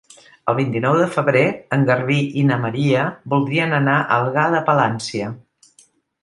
El 0.51 0.55
vint-i-nou 0.59 0.95
de 1.01 1.09
febrer 1.17 1.43
en 1.77 1.85
Garbí 1.89 2.17
i 2.43 2.45
na 2.47 2.57
Maria 2.63 3.03
voldrien 3.35 3.77
anar 3.81 3.99
a 4.07 4.17
Algar 4.19 4.47
de 4.57 4.63
Palància. 4.71 5.31